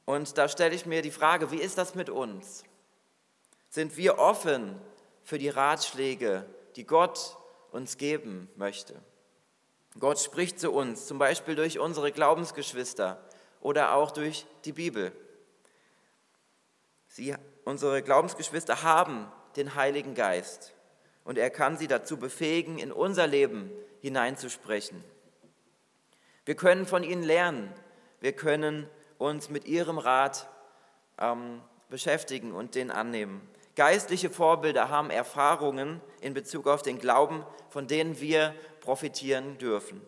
Und 0.04 0.36
da 0.36 0.48
stelle 0.48 0.74
ich 0.74 0.84
mir 0.84 1.00
die 1.00 1.10
Frage, 1.10 1.50
wie 1.50 1.60
ist 1.60 1.78
das 1.78 1.94
mit 1.94 2.10
uns? 2.10 2.62
Sind 3.70 3.96
wir 3.96 4.18
offen 4.18 4.78
für 5.24 5.38
die 5.38 5.48
Ratschläge, 5.48 6.44
die 6.76 6.84
Gott 6.84 7.38
uns 7.70 7.96
geben 7.96 8.50
möchte? 8.56 9.00
Gott 9.98 10.20
spricht 10.20 10.60
zu 10.60 10.70
uns, 10.70 11.06
zum 11.06 11.18
Beispiel 11.18 11.56
durch 11.56 11.78
unsere 11.78 12.12
Glaubensgeschwister 12.12 13.20
oder 13.60 13.94
auch 13.94 14.12
durch 14.12 14.46
die 14.64 14.72
Bibel. 14.72 15.12
Sie, 17.08 17.34
unsere 17.64 18.02
Glaubensgeschwister 18.02 18.82
haben 18.82 19.30
den 19.56 19.74
Heiligen 19.74 20.14
Geist 20.14 20.74
und 21.24 21.38
er 21.38 21.50
kann 21.50 21.76
sie 21.76 21.88
dazu 21.88 22.18
befähigen, 22.18 22.78
in 22.78 22.92
unser 22.92 23.26
Leben 23.26 23.70
hineinzusprechen. 24.00 25.02
Wir 26.44 26.54
können 26.54 26.86
von 26.86 27.02
ihnen 27.02 27.22
lernen. 27.22 27.72
Wir 28.20 28.32
können 28.32 28.88
uns 29.18 29.50
mit 29.50 29.66
ihrem 29.66 29.98
Rat 29.98 30.48
ähm, 31.18 31.60
beschäftigen 31.88 32.52
und 32.52 32.74
den 32.74 32.90
annehmen. 32.90 33.46
Geistliche 33.76 34.30
Vorbilder 34.30 34.88
haben 34.88 35.10
Erfahrungen 35.10 36.00
in 36.20 36.34
Bezug 36.34 36.66
auf 36.66 36.82
den 36.82 36.98
Glauben, 36.98 37.44
von 37.68 37.86
denen 37.86 38.20
wir 38.20 38.54
profitieren 38.80 39.58
dürfen. 39.58 40.00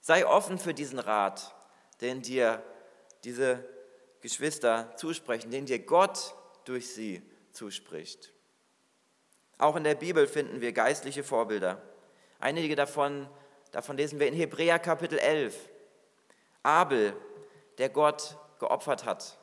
Sei 0.00 0.26
offen 0.26 0.58
für 0.58 0.74
diesen 0.74 0.98
Rat, 0.98 1.54
den 2.00 2.22
dir 2.22 2.62
diese 3.24 3.64
Geschwister 4.20 4.94
zusprechen, 4.96 5.50
den 5.50 5.66
dir 5.66 5.78
Gott 5.78 6.34
durch 6.64 6.92
sie 6.92 7.22
zuspricht. 7.52 8.32
Auch 9.58 9.76
in 9.76 9.84
der 9.84 9.94
Bibel 9.94 10.26
finden 10.26 10.60
wir 10.60 10.72
geistliche 10.72 11.24
Vorbilder. 11.24 11.82
Einige 12.38 12.76
davon 12.76 13.28
Davon 13.70 13.96
lesen 13.96 14.18
wir 14.18 14.26
in 14.26 14.34
Hebräer 14.34 14.78
Kapitel 14.78 15.18
11. 15.18 15.68
Abel, 16.62 17.14
der 17.78 17.88
Gott 17.88 18.36
geopfert 18.58 19.04
hat. 19.04 19.38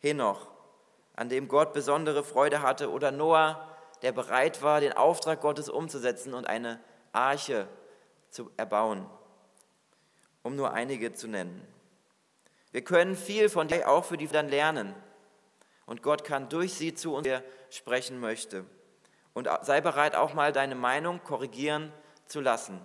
Henoch, 0.00 0.50
an 1.18 1.28
dem 1.28 1.48
Gott 1.48 1.72
besondere 1.72 2.22
Freude 2.22 2.62
hatte. 2.62 2.92
Oder 2.92 3.10
Noah, 3.10 3.76
der 4.02 4.12
bereit 4.12 4.62
war, 4.62 4.80
den 4.80 4.92
Auftrag 4.92 5.40
Gottes 5.40 5.68
umzusetzen 5.68 6.32
und 6.32 6.46
eine 6.46 6.80
Arche 7.10 7.66
zu 8.30 8.52
erbauen. 8.56 9.04
Um 10.44 10.54
nur 10.54 10.72
einige 10.72 11.12
zu 11.12 11.26
nennen. 11.26 11.66
Wir 12.70 12.84
können 12.84 13.16
viel 13.16 13.48
von 13.48 13.66
dir 13.66 13.88
auch 13.88 14.04
für 14.04 14.16
die 14.16 14.28
dann 14.28 14.48
lernen. 14.48 14.94
Und 15.86 16.02
Gott 16.02 16.22
kann 16.22 16.48
durch 16.48 16.74
sie 16.74 16.94
zu 16.94 17.16
uns 17.16 17.26
sprechen 17.70 18.20
möchte. 18.20 18.64
Und 19.34 19.48
sei 19.62 19.80
bereit, 19.80 20.14
auch 20.14 20.34
mal 20.34 20.52
deine 20.52 20.76
Meinung 20.76 21.24
korrigieren 21.24 21.92
zu 22.26 22.40
lassen. 22.40 22.80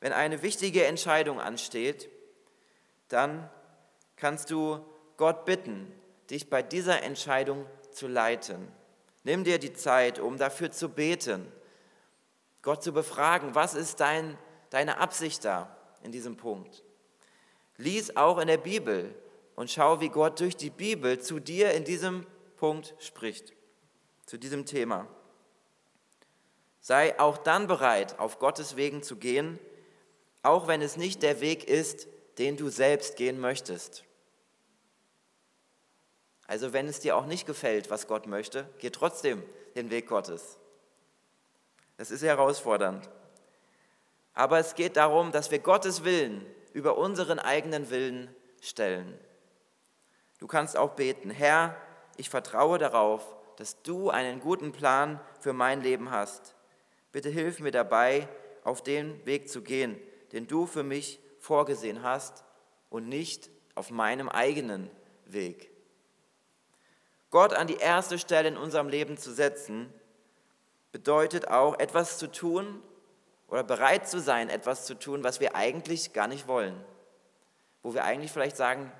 Wenn 0.00 0.12
eine 0.12 0.42
wichtige 0.42 0.84
Entscheidung 0.84 1.40
ansteht, 1.40 2.10
dann 3.08 3.48
kannst 4.16 4.50
du 4.50 4.84
Gott 5.16 5.46
bitten, 5.46 5.90
dich 6.30 6.50
bei 6.50 6.62
dieser 6.62 7.02
Entscheidung 7.02 7.66
zu 7.92 8.08
leiten. 8.08 8.68
Nimm 9.24 9.44
dir 9.44 9.58
die 9.58 9.72
Zeit, 9.72 10.18
um 10.18 10.38
dafür 10.38 10.70
zu 10.70 10.88
beten, 10.88 11.50
Gott 12.62 12.82
zu 12.82 12.92
befragen, 12.92 13.54
was 13.54 13.74
ist 13.74 14.00
dein, 14.00 14.36
deine 14.70 14.98
Absicht 14.98 15.44
da 15.44 15.76
in 16.02 16.12
diesem 16.12 16.36
Punkt. 16.36 16.82
Lies 17.76 18.16
auch 18.16 18.38
in 18.38 18.48
der 18.48 18.56
Bibel 18.56 19.14
und 19.54 19.70
schau, 19.70 20.00
wie 20.00 20.08
Gott 20.08 20.40
durch 20.40 20.56
die 20.56 20.70
Bibel 20.70 21.20
zu 21.20 21.38
dir 21.38 21.72
in 21.72 21.84
diesem 21.84 22.26
Punkt 22.56 22.94
spricht, 22.98 23.52
zu 24.24 24.38
diesem 24.38 24.66
Thema. 24.66 25.06
Sei 26.80 27.18
auch 27.18 27.38
dann 27.38 27.66
bereit, 27.66 28.18
auf 28.18 28.38
Gottes 28.38 28.76
Wegen 28.76 29.02
zu 29.02 29.16
gehen, 29.16 29.58
auch 30.42 30.68
wenn 30.68 30.82
es 30.82 30.96
nicht 30.96 31.22
der 31.22 31.40
Weg 31.40 31.64
ist, 31.64 32.06
den 32.38 32.56
du 32.56 32.68
selbst 32.68 33.16
gehen 33.16 33.40
möchtest. 33.40 34.05
Also 36.46 36.72
wenn 36.72 36.86
es 36.88 37.00
dir 37.00 37.16
auch 37.16 37.26
nicht 37.26 37.46
gefällt, 37.46 37.90
was 37.90 38.06
Gott 38.06 38.26
möchte, 38.26 38.68
geh 38.78 38.90
trotzdem 38.90 39.42
den 39.74 39.90
Weg 39.90 40.06
Gottes. 40.06 40.58
Das 41.96 42.10
ist 42.10 42.22
herausfordernd. 42.22 43.08
Aber 44.34 44.58
es 44.58 44.74
geht 44.74 44.96
darum, 44.96 45.32
dass 45.32 45.50
wir 45.50 45.58
Gottes 45.58 46.04
Willen 46.04 46.44
über 46.72 46.98
unseren 46.98 47.38
eigenen 47.38 47.90
Willen 47.90 48.34
stellen. 48.60 49.18
Du 50.38 50.46
kannst 50.46 50.76
auch 50.76 50.90
beten, 50.90 51.30
Herr, 51.30 51.74
ich 52.16 52.28
vertraue 52.28 52.78
darauf, 52.78 53.34
dass 53.56 53.82
du 53.82 54.10
einen 54.10 54.40
guten 54.40 54.72
Plan 54.72 55.18
für 55.40 55.54
mein 55.54 55.80
Leben 55.80 56.10
hast. 56.10 56.54
Bitte 57.12 57.30
hilf 57.30 57.60
mir 57.60 57.70
dabei, 57.70 58.28
auf 58.62 58.82
den 58.82 59.24
Weg 59.24 59.48
zu 59.48 59.62
gehen, 59.62 59.98
den 60.32 60.46
du 60.46 60.66
für 60.66 60.82
mich 60.82 61.18
vorgesehen 61.38 62.02
hast 62.02 62.44
und 62.90 63.08
nicht 63.08 63.48
auf 63.74 63.90
meinem 63.90 64.28
eigenen 64.28 64.90
Weg. 65.24 65.70
Gott 67.36 67.52
an 67.52 67.66
die 67.66 67.76
erste 67.76 68.18
Stelle 68.18 68.48
in 68.48 68.56
unserem 68.56 68.88
Leben 68.88 69.18
zu 69.18 69.30
setzen, 69.30 69.92
bedeutet 70.90 71.48
auch 71.48 71.78
etwas 71.78 72.16
zu 72.16 72.32
tun 72.32 72.82
oder 73.46 73.62
bereit 73.62 74.08
zu 74.08 74.20
sein, 74.22 74.48
etwas 74.48 74.86
zu 74.86 74.94
tun, 74.94 75.22
was 75.22 75.38
wir 75.38 75.54
eigentlich 75.54 76.14
gar 76.14 76.28
nicht 76.28 76.48
wollen. 76.48 76.82
Wo 77.82 77.92
wir 77.92 78.04
eigentlich 78.04 78.32
vielleicht 78.32 78.56
sagen, 78.56 78.90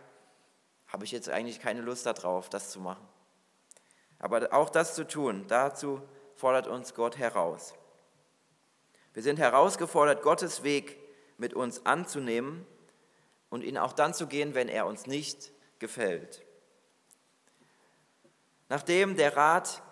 habe 0.86 1.06
ich 1.06 1.12
jetzt 1.12 1.30
eigentlich 1.30 1.60
keine 1.60 1.80
Lust 1.80 2.04
darauf, 2.04 2.50
das 2.50 2.68
zu 2.68 2.78
machen. 2.78 3.08
Aber 4.18 4.52
auch 4.52 4.68
das 4.68 4.94
zu 4.94 5.06
tun, 5.06 5.46
dazu 5.48 6.02
fordert 6.34 6.66
uns 6.66 6.92
Gott 6.92 7.16
heraus. 7.16 7.72
Wir 9.14 9.22
sind 9.22 9.38
herausgefordert, 9.38 10.20
Gottes 10.20 10.62
Weg 10.62 10.98
mit 11.38 11.54
uns 11.54 11.86
anzunehmen 11.86 12.66
und 13.48 13.64
ihn 13.64 13.78
auch 13.78 13.94
dann 13.94 14.12
zu 14.12 14.26
gehen, 14.26 14.54
wenn 14.54 14.68
er 14.68 14.84
uns 14.84 15.06
nicht 15.06 15.52
gefällt. 15.78 16.45
Nachdem 18.68 19.16
der 19.16 19.36
Rat 19.36 19.82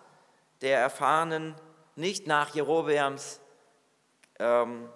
der 0.60 0.80
Erfahrenen 0.80 1.54
nicht 1.96 2.26
nach 2.26 2.54
Jerobeams, 2.54 3.40
ähm, 4.38 4.88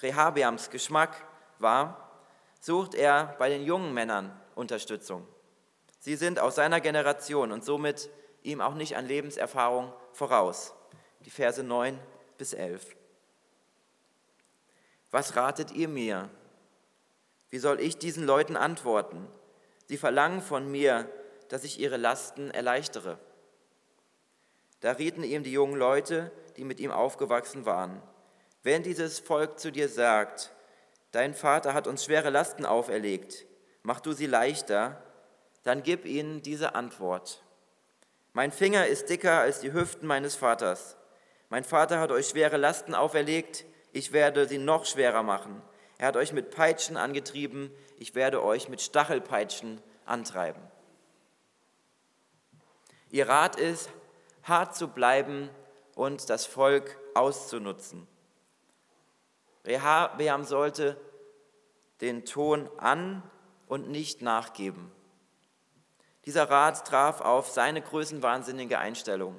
Rehabeams 0.00 0.70
Geschmack 0.70 1.26
war, 1.58 2.10
sucht 2.60 2.94
er 2.94 3.34
bei 3.38 3.48
den 3.48 3.64
jungen 3.64 3.94
Männern 3.94 4.38
Unterstützung. 4.54 5.26
Sie 5.98 6.16
sind 6.16 6.38
aus 6.38 6.54
seiner 6.54 6.80
Generation 6.80 7.50
und 7.50 7.64
somit 7.64 8.10
ihm 8.42 8.60
auch 8.60 8.74
nicht 8.74 8.96
an 8.96 9.06
Lebenserfahrung 9.06 9.92
voraus. 10.12 10.74
Die 11.24 11.30
Verse 11.30 11.62
9 11.62 11.98
bis 12.38 12.52
11. 12.52 12.96
Was 15.10 15.34
ratet 15.34 15.72
ihr 15.72 15.88
mir? 15.88 16.28
Wie 17.50 17.58
soll 17.58 17.80
ich 17.80 17.98
diesen 17.98 18.24
Leuten 18.24 18.56
antworten? 18.56 19.26
Sie 19.86 19.96
verlangen 19.96 20.42
von 20.42 20.70
mir, 20.70 21.08
dass 21.48 21.64
ich 21.64 21.80
ihre 21.80 21.96
Lasten 21.96 22.50
erleichtere. 22.50 23.18
Da 24.80 24.92
rieten 24.92 25.24
ihm 25.24 25.42
die 25.42 25.52
jungen 25.52 25.76
Leute, 25.76 26.30
die 26.56 26.64
mit 26.64 26.80
ihm 26.80 26.90
aufgewachsen 26.90 27.66
waren. 27.66 28.02
Wenn 28.62 28.82
dieses 28.82 29.18
Volk 29.18 29.58
zu 29.58 29.70
dir 29.70 29.88
sagt, 29.88 30.52
dein 31.12 31.34
Vater 31.34 31.74
hat 31.74 31.86
uns 31.86 32.04
schwere 32.04 32.30
Lasten 32.30 32.66
auferlegt, 32.66 33.46
mach 33.82 34.00
du 34.00 34.12
sie 34.12 34.26
leichter, 34.26 35.02
dann 35.62 35.82
gib 35.82 36.04
ihnen 36.04 36.42
diese 36.42 36.74
Antwort. 36.74 37.42
Mein 38.32 38.52
Finger 38.52 38.86
ist 38.86 39.08
dicker 39.08 39.40
als 39.40 39.60
die 39.60 39.72
Hüften 39.72 40.06
meines 40.06 40.36
Vaters. 40.36 40.96
Mein 41.48 41.64
Vater 41.64 42.00
hat 42.00 42.12
euch 42.12 42.28
schwere 42.28 42.56
Lasten 42.56 42.94
auferlegt, 42.94 43.64
ich 43.92 44.12
werde 44.12 44.46
sie 44.46 44.58
noch 44.58 44.84
schwerer 44.84 45.22
machen. 45.22 45.62
Er 45.98 46.08
hat 46.08 46.16
euch 46.16 46.32
mit 46.32 46.50
Peitschen 46.50 46.96
angetrieben, 46.96 47.72
ich 47.98 48.14
werde 48.14 48.44
euch 48.44 48.68
mit 48.68 48.82
Stachelpeitschen 48.82 49.80
antreiben. 50.04 50.60
Ihr 53.10 53.28
Rat 53.28 53.56
ist, 53.56 53.90
hart 54.42 54.74
zu 54.76 54.88
bleiben 54.88 55.50
und 55.94 56.28
das 56.30 56.46
Volk 56.46 56.98
auszunutzen. 57.14 58.06
Rehabeam 59.64 60.44
sollte 60.44 60.96
den 62.00 62.24
Ton 62.24 62.68
an 62.78 63.22
und 63.66 63.88
nicht 63.88 64.22
nachgeben. 64.22 64.92
Dieser 66.24 66.50
Rat 66.50 66.86
traf 66.86 67.20
auf 67.20 67.48
seine 67.48 67.80
größenwahnsinnige 67.82 68.78
Einstellung. 68.78 69.36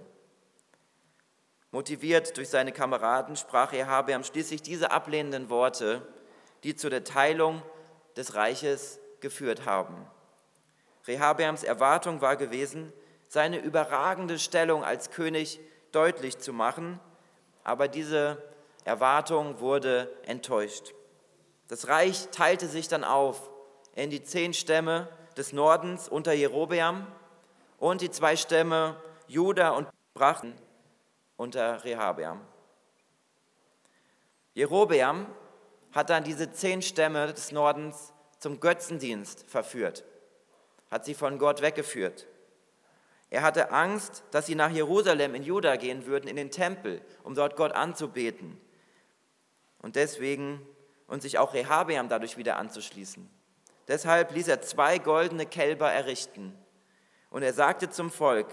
Motiviert 1.71 2.37
durch 2.37 2.49
seine 2.49 2.71
Kameraden 2.71 3.35
sprach 3.35 3.73
Rehabeam 3.73 4.23
schließlich 4.23 4.61
diese 4.61 4.91
ablehnenden 4.91 5.49
Worte, 5.49 6.01
die 6.63 6.75
zu 6.75 6.89
der 6.89 7.03
Teilung 7.03 7.61
des 8.15 8.35
Reiches 8.35 8.99
geführt 9.19 9.65
haben. 9.65 10.07
Rehabeams 11.05 11.63
Erwartung 11.63 12.21
war 12.21 12.35
gewesen, 12.35 12.91
seine 13.27 13.59
überragende 13.59 14.39
Stellung 14.39 14.83
als 14.83 15.11
König 15.11 15.59
deutlich 15.91 16.37
zu 16.37 16.53
machen, 16.53 16.99
aber 17.63 17.87
diese 17.87 18.41
Erwartung 18.85 19.59
wurde 19.59 20.09
enttäuscht. 20.23 20.93
Das 21.67 21.87
Reich 21.87 22.29
teilte 22.31 22.67
sich 22.67 22.87
dann 22.87 23.03
auf 23.03 23.49
in 23.95 24.09
die 24.09 24.23
zehn 24.23 24.53
Stämme 24.53 25.09
des 25.35 25.51
Nordens 25.53 26.07
unter 26.07 26.31
Jerobeam 26.31 27.05
und 27.77 28.01
die 28.01 28.11
zwei 28.11 28.35
Stämme 28.35 28.95
Juda 29.27 29.71
und 29.71 29.87
Brachen 30.13 30.53
unter 31.35 31.83
Rehabeam. 31.83 32.41
Jerobeam 34.53 35.27
hat 35.91 36.09
dann 36.09 36.23
diese 36.23 36.51
zehn 36.51 36.81
Stämme 36.81 37.33
des 37.33 37.51
Nordens 37.51 38.13
zum 38.39 38.59
Götzendienst 38.59 39.49
verführt, 39.49 40.03
hat 40.89 41.05
sie 41.05 41.13
von 41.13 41.37
Gott 41.37 41.61
weggeführt. 41.61 42.27
Er 43.29 43.41
hatte 43.41 43.71
Angst, 43.71 44.23
dass 44.31 44.45
sie 44.45 44.55
nach 44.55 44.71
Jerusalem 44.71 45.35
in 45.35 45.43
Juda 45.43 45.75
gehen 45.75 46.05
würden, 46.05 46.27
in 46.27 46.37
den 46.37 46.51
Tempel, 46.51 47.01
um 47.23 47.35
dort 47.35 47.55
Gott 47.55 47.73
anzubeten. 47.73 48.59
Und 49.79 49.95
deswegen, 49.95 50.61
und 51.07 51.21
sich 51.21 51.37
auch 51.37 51.53
Rehabeam 51.53 52.09
dadurch 52.09 52.37
wieder 52.37 52.57
anzuschließen. 52.57 53.29
Deshalb 53.87 54.33
ließ 54.33 54.47
er 54.47 54.61
zwei 54.61 54.97
goldene 54.97 55.45
Kälber 55.45 55.91
errichten. 55.91 56.57
Und 57.29 57.43
er 57.43 57.53
sagte 57.53 57.89
zum 57.89 58.11
Volk, 58.11 58.47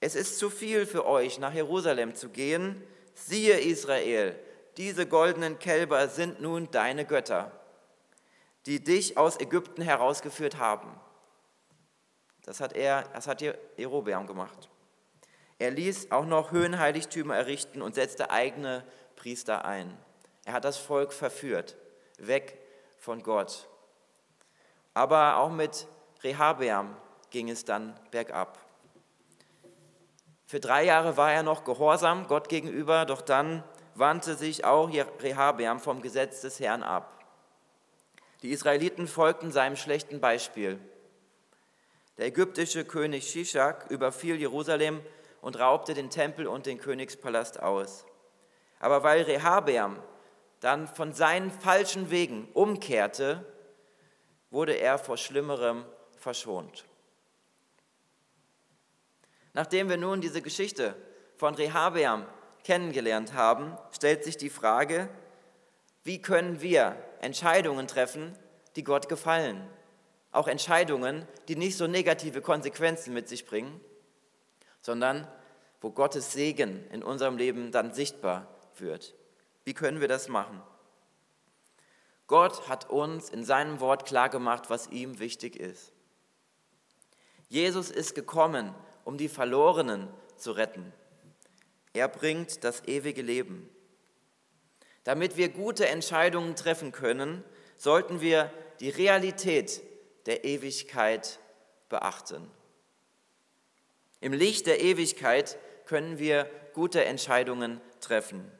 es 0.00 0.14
ist 0.14 0.38
zu 0.38 0.50
viel 0.50 0.86
für 0.86 1.06
euch, 1.06 1.38
nach 1.38 1.52
Jerusalem 1.52 2.14
zu 2.14 2.30
gehen. 2.30 2.82
Siehe 3.14 3.60
Israel, 3.60 4.38
diese 4.76 5.06
goldenen 5.06 5.58
Kälber 5.58 6.08
sind 6.08 6.40
nun 6.40 6.70
deine 6.70 7.04
Götter, 7.04 7.52
die 8.66 8.82
dich 8.82 9.18
aus 9.18 9.38
Ägypten 9.38 9.82
herausgeführt 9.82 10.56
haben. 10.58 10.88
Das 12.50 12.60
hat 12.60 12.72
er, 12.72 13.04
das 13.14 13.28
hat 13.28 13.44
Jerobeam 13.76 14.26
gemacht. 14.26 14.68
Er 15.60 15.70
ließ 15.70 16.10
auch 16.10 16.24
noch 16.24 16.50
Höhenheiligtümer 16.50 17.36
errichten 17.36 17.80
und 17.80 17.94
setzte 17.94 18.32
eigene 18.32 18.82
Priester 19.14 19.64
ein. 19.64 19.96
Er 20.44 20.54
hat 20.54 20.64
das 20.64 20.76
Volk 20.76 21.12
verführt, 21.12 21.76
weg 22.18 22.58
von 22.98 23.22
Gott. 23.22 23.68
Aber 24.94 25.36
auch 25.36 25.52
mit 25.52 25.86
Rehabeam 26.24 26.96
ging 27.30 27.48
es 27.48 27.64
dann 27.64 27.94
bergab. 28.10 28.58
Für 30.44 30.58
drei 30.58 30.82
Jahre 30.82 31.16
war 31.16 31.32
er 31.32 31.44
noch 31.44 31.62
gehorsam 31.62 32.26
Gott 32.26 32.48
gegenüber, 32.48 33.06
doch 33.06 33.22
dann 33.22 33.62
wandte 33.94 34.34
sich 34.34 34.64
auch 34.64 34.90
Rehabeam 34.90 35.78
vom 35.78 36.02
Gesetz 36.02 36.40
des 36.40 36.58
Herrn 36.58 36.82
ab. 36.82 37.16
Die 38.42 38.50
Israeliten 38.50 39.06
folgten 39.06 39.52
seinem 39.52 39.76
schlechten 39.76 40.20
Beispiel. 40.20 40.80
Der 42.20 42.26
ägyptische 42.26 42.84
König 42.84 43.30
Shishak 43.30 43.90
überfiel 43.90 44.36
Jerusalem 44.38 45.00
und 45.40 45.58
raubte 45.58 45.94
den 45.94 46.10
Tempel 46.10 46.46
und 46.46 46.66
den 46.66 46.76
Königspalast 46.76 47.62
aus. 47.62 48.04
Aber 48.78 49.02
weil 49.02 49.22
Rehabeam 49.22 49.96
dann 50.60 50.86
von 50.86 51.14
seinen 51.14 51.50
falschen 51.50 52.10
Wegen 52.10 52.46
umkehrte, 52.52 53.46
wurde 54.50 54.74
er 54.74 54.98
vor 54.98 55.16
Schlimmerem 55.16 55.86
verschont. 56.18 56.84
Nachdem 59.54 59.88
wir 59.88 59.96
nun 59.96 60.20
diese 60.20 60.42
Geschichte 60.42 60.94
von 61.38 61.54
Rehabeam 61.54 62.26
kennengelernt 62.64 63.32
haben, 63.32 63.78
stellt 63.92 64.24
sich 64.24 64.36
die 64.36 64.50
Frage, 64.50 65.08
wie 66.04 66.20
können 66.20 66.60
wir 66.60 66.96
Entscheidungen 67.22 67.88
treffen, 67.88 68.36
die 68.76 68.84
Gott 68.84 69.08
gefallen. 69.08 69.66
Auch 70.32 70.48
Entscheidungen, 70.48 71.26
die 71.48 71.56
nicht 71.56 71.76
so 71.76 71.86
negative 71.86 72.40
Konsequenzen 72.40 73.12
mit 73.12 73.28
sich 73.28 73.46
bringen, 73.46 73.80
sondern 74.80 75.26
wo 75.80 75.90
Gottes 75.90 76.32
Segen 76.32 76.86
in 76.90 77.02
unserem 77.02 77.36
Leben 77.36 77.72
dann 77.72 77.92
sichtbar 77.92 78.46
wird. 78.76 79.14
Wie 79.64 79.74
können 79.74 80.00
wir 80.00 80.08
das 80.08 80.28
machen? 80.28 80.62
Gott 82.26 82.68
hat 82.68 82.88
uns 82.88 83.28
in 83.28 83.44
seinem 83.44 83.80
Wort 83.80 84.06
klargemacht, 84.06 84.70
was 84.70 84.88
ihm 84.88 85.18
wichtig 85.18 85.56
ist. 85.56 85.92
Jesus 87.48 87.90
ist 87.90 88.14
gekommen, 88.14 88.72
um 89.04 89.18
die 89.18 89.28
Verlorenen 89.28 90.08
zu 90.36 90.52
retten. 90.52 90.92
Er 91.92 92.06
bringt 92.06 92.62
das 92.62 92.84
ewige 92.86 93.22
Leben. 93.22 93.68
Damit 95.02 95.36
wir 95.36 95.48
gute 95.48 95.88
Entscheidungen 95.88 96.54
treffen 96.54 96.92
können, 96.92 97.42
sollten 97.76 98.20
wir 98.20 98.52
die 98.78 98.90
Realität 98.90 99.82
der 100.26 100.44
Ewigkeit 100.44 101.38
beachten. 101.88 102.50
Im 104.20 104.32
Licht 104.32 104.66
der 104.66 104.80
Ewigkeit 104.80 105.58
können 105.86 106.18
wir 106.18 106.50
gute 106.74 107.04
Entscheidungen 107.04 107.80
treffen. 108.00 108.50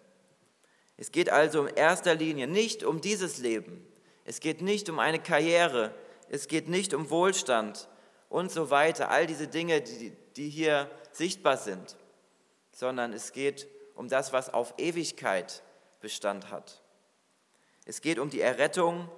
Es 0.96 1.12
geht 1.12 1.30
also 1.30 1.66
in 1.66 1.76
erster 1.76 2.14
Linie 2.14 2.46
nicht 2.46 2.84
um 2.84 3.00
dieses 3.00 3.38
Leben. 3.38 3.86
Es 4.24 4.40
geht 4.40 4.62
nicht 4.62 4.88
um 4.90 4.98
eine 4.98 5.18
Karriere. 5.18 5.94
Es 6.28 6.48
geht 6.48 6.68
nicht 6.68 6.92
um 6.94 7.10
Wohlstand 7.10 7.88
und 8.28 8.50
so 8.50 8.70
weiter. 8.70 9.10
All 9.10 9.26
diese 9.26 9.48
Dinge, 9.48 9.80
die, 9.80 10.12
die 10.36 10.48
hier 10.48 10.90
sichtbar 11.12 11.56
sind. 11.56 11.96
Sondern 12.72 13.12
es 13.12 13.32
geht 13.32 13.66
um 13.94 14.08
das, 14.08 14.32
was 14.32 14.52
auf 14.52 14.74
Ewigkeit 14.78 15.62
Bestand 16.00 16.50
hat. 16.50 16.82
Es 17.84 18.00
geht 18.00 18.18
um 18.18 18.30
die 18.30 18.40
Errettung 18.40 19.08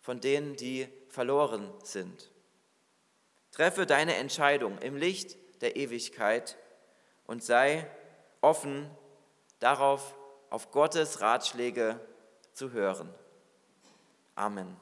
von 0.00 0.20
denen, 0.20 0.56
die 0.56 0.88
verloren 1.08 1.72
sind. 1.82 2.30
Treffe 3.50 3.86
deine 3.86 4.16
Entscheidung 4.16 4.78
im 4.78 4.96
Licht 4.96 5.36
der 5.62 5.76
Ewigkeit 5.76 6.56
und 7.26 7.42
sei 7.42 7.90
offen 8.40 8.90
darauf, 9.58 10.14
auf 10.50 10.70
Gottes 10.70 11.20
Ratschläge 11.20 12.00
zu 12.52 12.72
hören. 12.72 13.12
Amen. 14.34 14.76